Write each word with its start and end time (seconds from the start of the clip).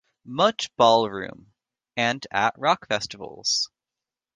Much 0.25 0.75
Ballroom, 0.77 1.53
and 1.95 2.25
at 2.31 2.57
rock 2.57 2.87
festivals. 2.87 3.69